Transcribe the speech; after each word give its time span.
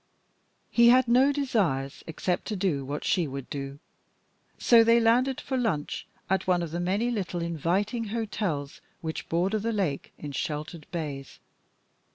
He 0.71 0.89
had 0.89 1.07
no 1.07 1.31
desires 1.31 2.03
except 2.07 2.45
to 2.45 2.55
do 2.55 2.83
what 2.83 3.03
she 3.03 3.27
would 3.27 3.47
do, 3.51 3.77
so 4.57 4.83
they 4.83 4.99
landed 4.99 5.39
for 5.39 5.57
lunch 5.57 6.07
at 6.27 6.47
one 6.47 6.63
of 6.63 6.71
the 6.71 6.79
many 6.79 7.11
little 7.11 7.39
inviting 7.43 8.05
hotels 8.05 8.81
which 9.01 9.29
border 9.29 9.59
the 9.59 9.71
lake 9.71 10.11
in 10.17 10.31
sheltered 10.31 10.87
bays. 10.89 11.37